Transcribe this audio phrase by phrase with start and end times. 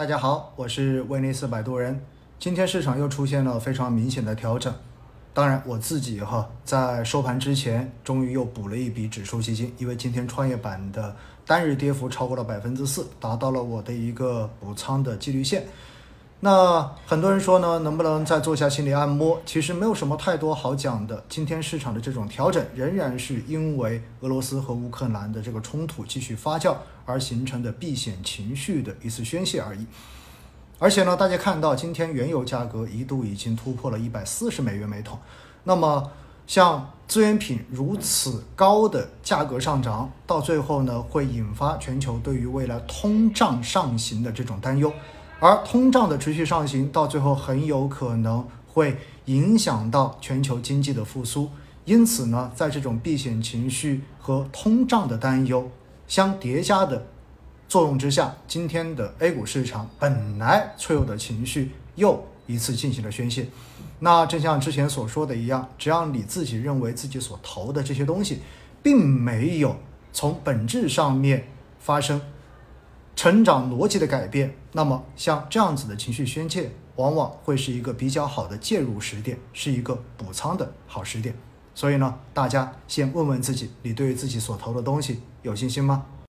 [0.00, 2.00] 大家好，我是威尼斯摆渡人。
[2.38, 4.74] 今天市场又出现了非常明显的调整，
[5.34, 15.66] 当然我自己哈在收盘之前终于又补了一笔指数基金，因为今天创业板的单日跌幅超过了百分之四，达到了我的一个补仓的纪律线。
[16.42, 19.38] 那很多人说呢，能不能再做下心理按摩？
[19.44, 21.22] 其实没有什么太多好讲的。
[21.28, 29.86] 今天市场的这种调整，仍然是因为俄罗斯和乌克兰的这个冲突继续发酵而形成的避险情绪的一次宣泄而已。
[30.78, 35.18] 而且呢，大家看到今天原油价格一度已经突破了一百四十美元每桶。
[35.64, 36.10] 那么，
[36.46, 44.90] 像资源品如此高的价格上涨，到最后呢，会引发全球对于未来通胀上行的这种担忧。
[45.40, 51.48] 而通胀的持续上行，到最后很有可能会影响到全球经济的复苏。
[51.86, 55.68] 因此呢，在这种避险情绪和通胀的担忧
[56.06, 57.06] 相叠加的
[57.66, 63.48] 作用之下，今天的 A 股市场本来脆弱的情绪又一次进行了宣泄。
[64.00, 68.40] 那正像之前所说的一样，只要你自己认为自己所投的这些东西，
[68.82, 69.74] 并没有
[70.12, 71.48] 从本质上面
[71.78, 72.20] 发生。
[73.16, 81.34] 成长逻辑的改变，那么像这样子的情绪宣泄，往往会是一个比较好的介入时点，是一个补仓的好时点。
[81.74, 86.06] 所以呢，大家先问问自己，你对自己所投的东西有信心吗？